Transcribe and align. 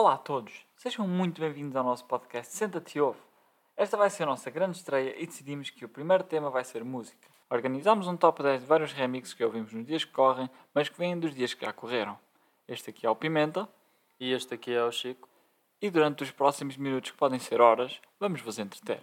Olá 0.00 0.14
a 0.14 0.16
todos, 0.16 0.64
sejam 0.76 1.08
muito 1.08 1.40
bem-vindos 1.40 1.74
ao 1.74 1.82
nosso 1.82 2.04
podcast 2.04 2.54
Senta-te 2.54 3.00
Ouve. 3.00 3.18
Esta 3.76 3.96
vai 3.96 4.08
ser 4.08 4.22
a 4.22 4.26
nossa 4.26 4.48
grande 4.48 4.76
estreia 4.76 5.20
e 5.20 5.26
decidimos 5.26 5.70
que 5.70 5.84
o 5.84 5.88
primeiro 5.88 6.22
tema 6.22 6.50
vai 6.50 6.62
ser 6.62 6.84
música. 6.84 7.28
Organizámos 7.50 8.06
um 8.06 8.16
top 8.16 8.40
10 8.40 8.60
de 8.60 8.66
vários 8.68 8.92
remixes 8.92 9.34
que 9.34 9.42
ouvimos 9.42 9.72
nos 9.72 9.84
dias 9.84 10.04
que 10.04 10.12
correm, 10.12 10.48
mas 10.72 10.88
que 10.88 10.96
vêm 10.96 11.18
dos 11.18 11.34
dias 11.34 11.52
que 11.52 11.66
já 11.66 11.72
correram. 11.72 12.16
Este 12.68 12.90
aqui 12.90 13.06
é 13.06 13.10
o 13.10 13.16
Pimenta. 13.16 13.68
E 14.20 14.32
este 14.32 14.54
aqui 14.54 14.72
é 14.72 14.84
o 14.84 14.92
Chico. 14.92 15.28
E 15.82 15.90
durante 15.90 16.22
os 16.22 16.30
próximos 16.30 16.76
minutos, 16.76 17.10
que 17.10 17.16
podem 17.16 17.40
ser 17.40 17.60
horas, 17.60 18.00
vamos 18.20 18.40
vos 18.40 18.60
entreter. 18.60 19.02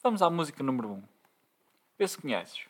Vamos 0.00 0.22
à 0.22 0.30
música 0.30 0.62
número 0.62 0.92
1. 0.92 1.02
Vê 1.98 2.06
se 2.06 2.22
conheces. 2.22 2.68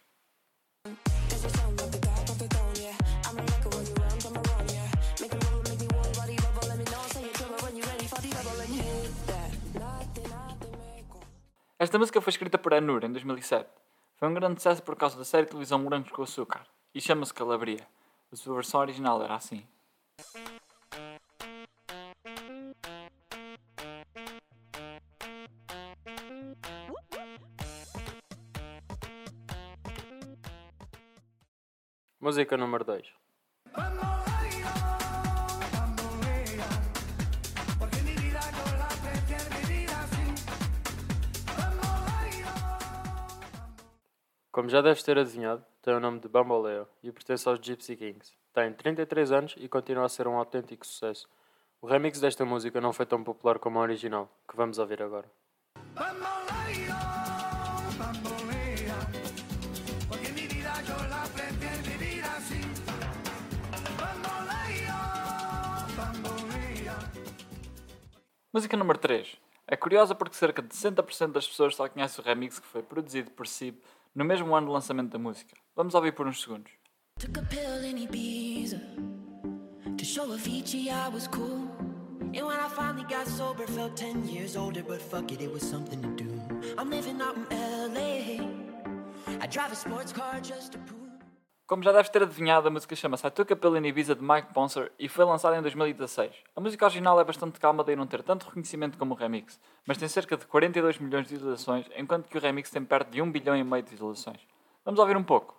Esta 11.84 11.98
música 11.98 12.18
foi 12.18 12.30
escrita 12.30 12.56
por 12.56 12.72
Anur 12.72 13.04
em 13.04 13.12
2007. 13.12 13.68
Foi 14.16 14.26
um 14.26 14.32
grande 14.32 14.54
sucesso 14.54 14.82
por 14.82 14.96
causa 14.96 15.18
da 15.18 15.24
série 15.24 15.44
de 15.44 15.50
televisão 15.50 15.78
Morangos 15.78 16.10
com 16.10 16.22
Açúcar 16.22 16.66
e 16.94 16.98
chama-se 16.98 17.34
Calabria. 17.34 17.86
A 18.32 18.36
sua 18.36 18.54
versão 18.54 18.80
original 18.80 19.22
era 19.22 19.34
assim. 19.34 19.66
Música 32.18 32.56
número 32.56 32.82
2. 32.82 33.23
Como 44.54 44.68
já 44.68 44.80
deves 44.80 45.02
ter 45.02 45.18
adivinhado, 45.18 45.64
tem 45.82 45.92
o 45.92 45.98
nome 45.98 46.20
de 46.20 46.28
Bamboleo 46.28 46.86
e 47.02 47.10
pertence 47.10 47.48
aos 47.48 47.58
Gypsy 47.58 47.96
Kings. 47.96 48.32
Tem 48.52 48.72
33 48.72 49.32
anos 49.32 49.54
e 49.58 49.68
continua 49.68 50.04
a 50.04 50.08
ser 50.08 50.28
um 50.28 50.36
autêntico 50.36 50.86
sucesso. 50.86 51.28
O 51.82 51.88
remix 51.88 52.20
desta 52.20 52.44
música 52.44 52.80
não 52.80 52.92
foi 52.92 53.04
tão 53.04 53.24
popular 53.24 53.58
como 53.58 53.80
a 53.80 53.82
original, 53.82 54.30
que 54.48 54.54
vamos 54.54 54.78
ouvir 54.78 55.02
agora. 55.02 55.28
Música 68.52 68.76
número 68.76 69.00
3. 69.00 69.36
É 69.66 69.76
curiosa 69.76 70.14
porque 70.14 70.36
cerca 70.36 70.62
de 70.62 70.68
60% 70.68 71.32
das 71.32 71.48
pessoas 71.48 71.74
só 71.74 71.88
conhecem 71.88 72.22
o 72.22 72.24
remix 72.24 72.60
que 72.60 72.66
foi 72.68 72.84
produzido 72.84 73.32
por 73.32 73.48
Sib 73.48 73.76
no 74.14 74.24
mesmo 74.24 74.54
ano 74.54 74.66
do 74.66 74.72
lançamento 74.72 75.10
da 75.10 75.18
música. 75.18 75.56
Vamos 75.74 75.94
ouvir 75.94 76.12
por 76.12 76.26
uns 76.26 76.40
segundos. 76.40 76.72
Took 77.18 77.38
a 77.38 77.42
pill 77.42 77.84
in 77.84 78.06
Ibiza 78.06 78.80
to 79.96 80.04
show 80.04 80.32
Avicii 80.32 80.90
I 80.90 81.08
was 81.08 81.26
cool. 81.28 81.68
And 82.34 82.46
when 82.46 82.58
I 82.58 82.68
finally 82.68 83.04
got 83.04 83.28
sober, 83.28 83.66
felt 83.66 83.96
10 83.96 84.28
years 84.28 84.56
older, 84.56 84.82
but 84.82 85.00
fuck 85.00 85.30
it, 85.30 85.40
it 85.40 85.52
was 85.52 85.62
something 85.62 86.02
to 86.02 86.08
do. 86.24 86.30
I'm 86.76 86.90
living 86.90 87.20
out 87.22 87.36
in 87.36 87.94
LA. 87.94 88.44
I 89.40 89.46
drive 89.46 89.70
a 89.72 89.76
sports 89.76 90.12
car 90.12 90.40
just 90.40 90.72
to 90.72 90.78
prove. 90.78 90.93
Como 91.66 91.82
já 91.82 91.92
deves 91.92 92.10
ter 92.10 92.22
adivinhado, 92.22 92.68
a 92.68 92.70
música 92.70 92.94
chama-se 92.94 93.26
I 93.26 93.30
Took 93.30 93.54
a 93.54 93.56
Pill 93.56 93.78
in 93.78 93.86
Ibiza 93.86 94.14
de 94.14 94.22
Mike 94.22 94.52
Poncer 94.52 94.92
e 94.98 95.08
foi 95.08 95.24
lançada 95.24 95.56
em 95.56 95.62
2016. 95.62 96.30
A 96.54 96.60
música 96.60 96.84
original 96.84 97.18
é 97.18 97.24
bastante 97.24 97.58
calma, 97.58 97.82
daí 97.82 97.96
não 97.96 98.06
ter 98.06 98.22
tanto 98.22 98.44
reconhecimento 98.44 98.98
como 98.98 99.14
o 99.14 99.16
remix, 99.16 99.58
mas 99.86 99.96
tem 99.96 100.06
cerca 100.06 100.36
de 100.36 100.46
42 100.46 100.98
milhões 100.98 101.26
de 101.26 101.36
visualizações, 101.36 101.86
enquanto 101.96 102.28
que 102.28 102.36
o 102.36 102.40
remix 102.40 102.70
tem 102.70 102.84
perto 102.84 103.10
de 103.10 103.22
1 103.22 103.32
bilhão 103.32 103.56
e 103.56 103.64
meio 103.64 103.82
de 103.82 103.92
visualizações. 103.92 104.46
Vamos 104.84 105.00
ouvir 105.00 105.16
um 105.16 105.24
pouco. 105.24 105.58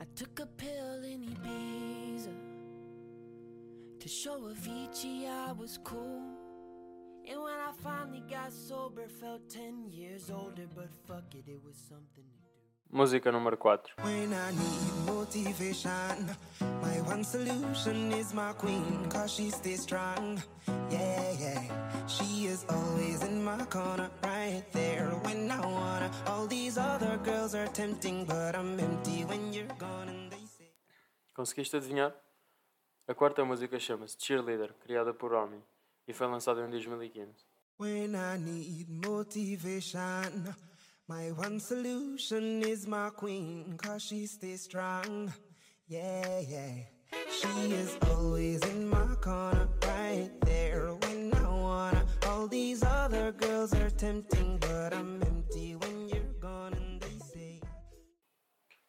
I 0.00 0.06
took 0.06 0.40
a 0.40 0.46
pill 0.46 1.04
in 1.04 1.24
Ibiza 1.24 2.30
to 4.00 4.08
show 4.08 4.48
Avicii 4.48 5.26
I 5.26 5.52
was 5.52 5.76
cool. 5.84 6.22
And 7.30 7.42
when 7.42 7.60
I 7.60 7.72
finally 7.82 8.22
got 8.22 8.50
sober, 8.50 9.06
felt 9.10 9.46
10 9.50 9.90
years 9.92 10.30
older, 10.30 10.66
but 10.74 10.88
fuck 11.06 11.34
it, 11.34 11.46
it 11.46 11.62
was 11.62 11.76
something 11.76 12.24
Música 12.90 13.30
número 13.30 13.56
4. 13.58 13.96
When 14.02 14.32
I 14.32 14.50
need 14.52 15.06
motivation, 15.06 16.30
my 16.80 17.00
one 17.02 17.22
solution 17.22 18.12
is 18.12 18.32
my 18.32 18.54
queen, 18.54 19.06
cause 19.10 19.34
she 19.34 19.50
stays 19.50 19.82
strong. 19.82 20.42
Yeah, 20.90 21.32
yeah. 21.38 21.62
She 22.06 22.46
is 22.46 22.64
always 22.70 23.22
in 23.22 23.44
my 23.44 23.62
corner, 23.66 24.10
right 24.22 24.64
there 24.72 25.10
when 25.22 25.50
I 25.50 25.60
wanna. 25.60 26.10
All 26.28 26.46
these 26.46 26.78
other 26.78 27.18
girls 27.22 27.54
are 27.54 27.68
tempting, 27.68 28.24
but 28.24 28.56
I'm 28.56 28.80
empty 28.80 29.24
when 29.26 29.52
you're 29.52 29.76
gone 29.78 30.08
and 30.08 30.32
they 30.32 30.46
say. 30.46 30.72
Conseguiste 31.34 31.76
adivinhar? 31.76 32.14
A 33.06 33.14
quarta 33.14 33.44
música 33.44 33.78
chama-se 33.78 34.16
Cheerleader, 34.18 34.74
criada 34.82 35.12
por 35.12 35.32
Romy, 35.32 35.62
e 36.06 36.14
foi 36.14 36.26
lançada 36.26 36.64
em 36.64 36.70
2015. 36.70 37.44
When 37.78 38.14
I 38.16 38.38
need 38.38 38.88
motivation. 38.88 40.54
My 41.08 41.30
one 41.30 41.58
solution 41.58 42.62
is 42.62 42.86
my 42.86 43.08
queen, 43.08 43.78
cause 43.78 44.02
she 44.02 44.26
stays 44.26 44.60
strong. 44.60 45.32
Yeah, 45.86 46.40
yeah. 46.40 46.84
She 47.30 47.72
is 47.72 47.96
always 48.10 48.60
in 48.66 48.90
my 48.90 49.16
corner, 49.22 49.70
right 49.86 50.30
there 50.42 50.92
when 51.00 51.32
I 51.32 51.48
wanna. 51.48 52.04
All 52.26 52.46
these 52.46 52.82
other 52.84 53.32
girls 53.32 53.72
are 53.72 53.88
tempting, 53.88 54.58
but 54.60 54.92
I'm 54.92 55.22
empty 55.22 55.76
when 55.76 56.10
you're 56.10 56.34
gone 56.42 56.74
and 56.74 57.00
they 57.00 57.18
say. 57.20 57.62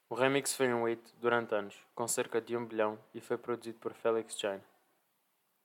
O 0.09 0.16
remix 0.16 0.53
foi 0.53 0.74
um 0.74 0.90
hit 0.90 1.00
durante 1.22 1.56
anos, 1.56 1.75
com 1.96 2.06
cerca 2.06 2.41
de 2.41 2.58
1 2.58 2.66
bilhão 2.66 3.00
e 3.13 3.22
foi 3.22 3.38
produzido 3.38 3.79
por 3.79 3.94
Felix 3.94 4.38
Jain. 4.38 4.59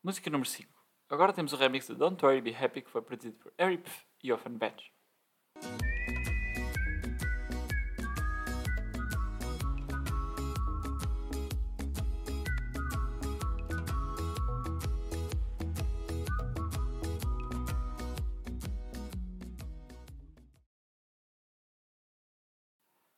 Música 0.05 0.31
número 0.31 0.49
5. 0.49 0.71
Agora 1.11 1.33
temos 1.33 1.53
o 1.53 1.57
remix 1.57 1.89
de 1.89 1.97
Don't 1.97 2.25
Worry 2.25 2.41
Be 2.41 2.55
Happy 2.55 2.81
que 2.81 2.91
foi 2.91 3.03
produzido 3.03 3.37
por 3.39 3.53
Harry 3.59 3.79
Pff 3.79 4.07
e 4.23 4.33
Offenbach. 4.33 4.94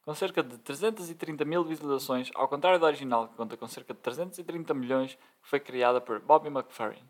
Com 0.07 0.15
cerca 0.15 0.41
de 0.41 0.57
330 0.59 1.45
mil 1.45 1.65
visualizações, 1.65 2.31
ao 2.37 2.47
contrário 2.47 2.79
da 2.79 2.87
original, 2.87 3.27
que 3.27 3.35
conta 3.35 3.57
com 3.57 3.67
cerca 3.67 3.93
de 3.93 3.99
330 3.99 4.73
milhões, 4.73 5.17
que 5.17 5.49
foi 5.49 5.59
criada 5.59 6.01
por 6.01 6.21
Bobby 6.21 6.47
McFerrin. 6.47 7.03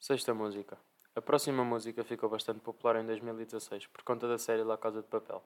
Sexta 0.00 0.34
música. 0.34 0.76
A 1.14 1.22
próxima 1.22 1.62
música 1.62 2.02
ficou 2.02 2.28
bastante 2.28 2.58
popular 2.58 2.96
em 2.96 3.06
2016 3.06 3.86
por 3.86 4.02
conta 4.02 4.26
da 4.26 4.36
série 4.36 4.64
La 4.64 4.76
Casa 4.76 5.00
de 5.00 5.06
Papel. 5.06 5.40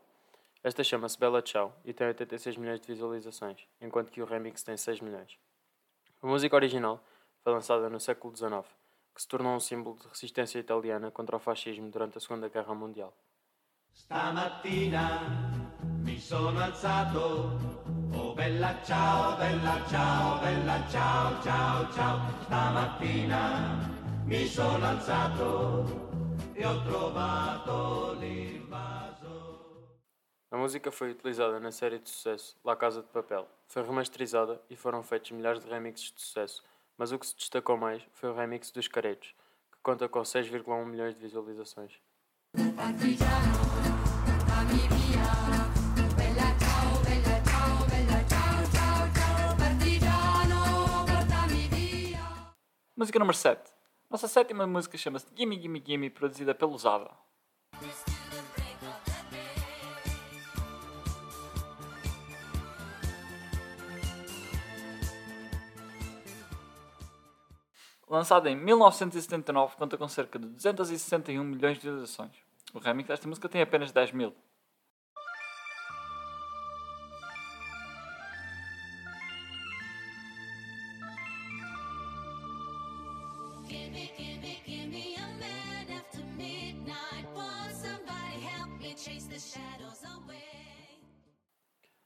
Esta 0.64 0.84
chama-se 0.84 1.18
Bella 1.18 1.42
Ciao 1.42 1.74
e 1.84 1.92
tem 1.92 2.06
86 2.06 2.56
milhões 2.56 2.80
de 2.80 2.86
visualizações, 2.86 3.66
enquanto 3.80 4.12
que 4.12 4.22
o 4.22 4.24
remix 4.24 4.62
tem 4.62 4.76
6 4.76 5.00
milhões. 5.00 5.36
A 6.22 6.26
música 6.26 6.54
original 6.54 7.02
foi 7.42 7.52
lançada 7.52 7.90
no 7.90 7.98
século 7.98 8.36
XIX, 8.36 8.64
que 9.12 9.20
se 9.20 9.26
tornou 9.26 9.56
um 9.56 9.60
símbolo 9.60 9.98
de 9.98 10.06
resistência 10.06 10.60
italiana 10.60 11.10
contra 11.10 11.34
o 11.34 11.40
fascismo 11.40 11.90
durante 11.90 12.16
a 12.16 12.20
Segunda 12.20 12.48
Guerra 12.48 12.76
Mundial. 12.76 13.12
Stamattina 13.92 15.50
mi 16.04 16.16
sono 16.20 16.60
alzato, 16.60 17.58
oh 18.14 18.32
bella 18.32 18.80
ciao, 18.84 19.36
bella 19.36 19.84
ciao, 19.88 20.38
bella 20.38 20.88
ciao, 20.88 21.42
ciao, 21.42 21.92
ciao. 21.92 22.20
Stamattina 22.44 23.90
mi 24.26 24.46
sono 24.46 24.86
alzato 24.86 26.52
e 26.54 26.64
ho 26.64 26.82
trovato 26.84 28.14
l'invaso. 28.20 29.01
A 30.52 30.56
música 30.58 30.92
foi 30.92 31.12
utilizada 31.12 31.58
na 31.58 31.72
série 31.72 31.98
de 31.98 32.10
sucesso 32.10 32.54
La 32.62 32.76
Casa 32.76 33.00
de 33.00 33.08
Papel. 33.08 33.48
Foi 33.68 33.82
remasterizada 33.82 34.60
e 34.68 34.76
foram 34.76 35.02
feitos 35.02 35.30
milhares 35.30 35.64
de 35.64 35.70
remixes 35.70 36.12
de 36.12 36.20
sucesso, 36.20 36.62
mas 36.98 37.10
o 37.10 37.18
que 37.18 37.26
se 37.26 37.34
destacou 37.34 37.78
mais 37.78 38.02
foi 38.12 38.28
o 38.28 38.34
remix 38.34 38.70
dos 38.70 38.86
Caretos, 38.86 39.34
que 39.72 39.78
conta 39.82 40.06
com 40.10 40.20
6,1 40.20 40.84
milhões 40.84 41.14
de 41.14 41.22
visualizações. 41.22 41.98
Música 52.94 53.18
número 53.18 53.38
7. 53.38 53.72
Nossa 54.10 54.28
sétima 54.28 54.66
música 54.66 54.98
chama-se 54.98 55.28
Gimme 55.34 55.58
Gimme 55.58 55.82
Gimme, 55.82 56.10
produzida 56.10 56.54
pelo 56.54 56.76
Zava. 56.76 57.10
Lançada 68.12 68.50
em 68.50 68.54
1979, 68.54 69.74
conta 69.76 69.96
com 69.96 70.06
cerca 70.06 70.38
de 70.38 70.46
261 70.46 71.42
milhões 71.42 71.78
de 71.78 71.84
visualizações. 71.84 72.36
O 72.74 72.78
remix 72.78 73.08
desta 73.08 73.26
música 73.26 73.48
tem 73.48 73.62
apenas 73.62 73.90
10 73.90 74.12
mil. 74.12 74.34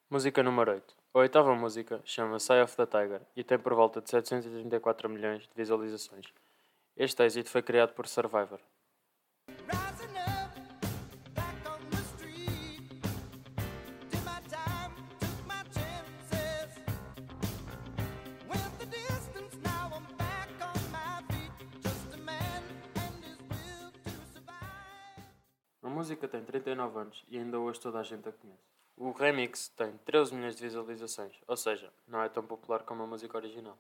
Música 0.09 0.41
número 0.45 0.71
8. 0.71 1.06
A 1.17 1.21
oitava 1.21 1.55
música 1.55 1.99
chama-se 2.05 2.53
Eye 2.53 2.63
of 2.63 2.77
the 2.77 2.85
Tiger 2.85 3.23
e 3.35 3.43
tem 3.43 3.59
por 3.59 3.73
volta 3.73 4.03
de 4.03 4.11
734 4.11 5.09
milhões 5.09 5.45
de 5.45 5.49
visualizações. 5.57 6.27
Este 6.95 7.23
êxito 7.23 7.49
foi 7.49 7.63
criado 7.63 7.95
por 7.95 8.07
Survivor. 8.07 8.61
A 25.83 25.89
música 25.89 26.29
tem 26.29 26.45
39 26.45 26.99
anos 26.99 27.25
e 27.27 27.39
ainda 27.39 27.59
hoje 27.59 27.81
toda 27.81 28.01
a 28.01 28.03
gente 28.03 28.29
a 28.29 28.33
conhece. 28.33 28.76
O 28.99 29.13
remix 29.13 29.69
tem 29.69 29.93
13 29.99 30.35
milhões 30.35 30.57
de 30.57 30.63
visualizações, 30.63 31.35
ou 31.47 31.57
seja, 31.57 31.93
não 32.09 32.23
é 32.23 32.31
tão 32.31 32.47
popular 32.47 32.83
como 32.83 33.03
a 33.03 33.07
música 33.07 33.37
original. 33.37 33.77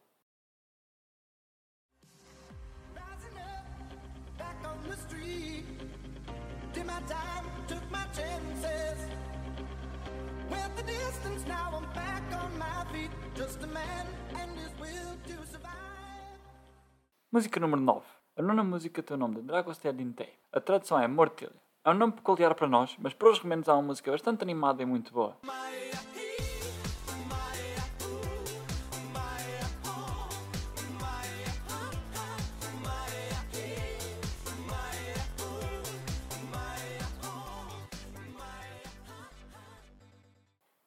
Música 17.32 17.58
número 17.60 17.80
9. 17.80 18.06
A 18.36 18.42
nona 18.42 18.62
música 18.62 19.02
tem 19.02 19.14
o 19.14 19.18
nome 19.18 19.36
de 19.36 19.42
Dragostea 19.42 19.94
din 19.94 20.12
Te. 20.12 20.28
A 20.52 20.60
tradução 20.60 21.00
é 21.00 21.08
Mortilha. 21.08 21.65
É 21.86 21.90
um 21.90 21.94
nome 21.94 22.14
peculiar 22.14 22.52
para 22.52 22.66
nós, 22.66 22.96
mas 22.98 23.14
para 23.14 23.30
os 23.30 23.38
remendos 23.38 23.68
é 23.68 23.72
uma 23.72 23.80
música 23.80 24.10
bastante 24.10 24.42
animada 24.42 24.82
e 24.82 24.84
muito 24.84 25.12
boa. 25.12 25.36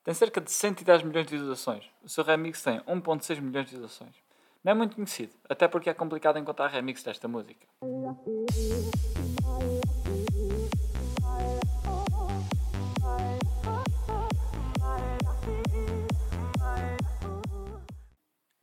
Tem 0.04 0.14
cerca 0.14 0.42
de 0.42 0.52
110 0.52 1.04
milhões 1.04 1.26
de 1.28 1.32
visualizações. 1.32 1.86
O 2.04 2.10
seu 2.10 2.26
remix 2.26 2.62
tem 2.62 2.82
1.6 2.82 3.40
milhões 3.40 3.68
de 3.68 3.72
visualizações. 3.72 4.16
Não 4.62 4.74
é 4.74 4.76
muito 4.76 4.98
conhecido, 4.98 5.32
até 5.48 5.66
porque 5.66 5.90
é 5.90 5.94
complicado 5.94 6.38
encontrar 6.38 6.68
remix 6.68 7.02
desta 7.02 7.26
música. 7.26 7.66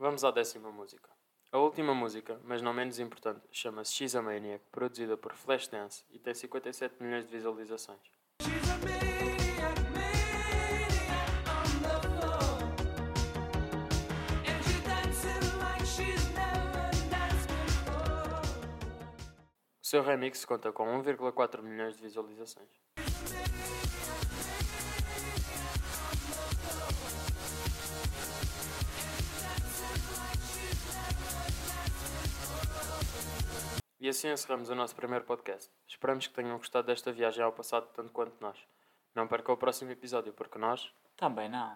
Vamos 0.06 0.22
à 0.22 0.30
décima 0.30 0.70
música. 0.70 1.10
A 1.50 1.58
última 1.58 1.92
música, 1.92 2.40
mas 2.44 2.62
não 2.62 2.72
menos 2.72 3.00
importante, 3.00 3.44
chama-se 3.50 3.92
She's 3.92 4.14
a 4.14 4.22
Maniac, 4.22 4.64
produzida 4.70 5.16
por 5.16 5.34
Flashdance 5.34 6.04
e 6.12 6.16
tem 6.20 6.32
57 6.32 7.02
milhões 7.02 7.26
de 7.26 7.32
visualizações. 7.32 7.98
O 19.82 19.86
seu 19.88 20.04
remix 20.04 20.44
conta 20.44 20.70
com 20.70 20.84
1,4 21.02 21.60
milhões 21.62 21.96
de 21.96 22.02
visualizações. 22.02 22.85
E 34.06 34.08
assim 34.08 34.30
encerramos 34.30 34.70
o 34.70 34.74
nosso 34.76 34.94
primeiro 34.94 35.24
podcast. 35.24 35.68
Esperamos 35.84 36.28
que 36.28 36.32
tenham 36.32 36.56
gostado 36.58 36.86
desta 36.86 37.10
viagem 37.10 37.42
ao 37.42 37.50
passado 37.50 37.88
tanto 37.92 38.12
quanto 38.12 38.40
nós. 38.40 38.56
Não 39.12 39.26
percam 39.26 39.52
o 39.52 39.58
próximo 39.58 39.90
episódio, 39.90 40.32
porque 40.32 40.60
nós 40.60 40.92
Também 41.16 41.48
não. 41.48 41.74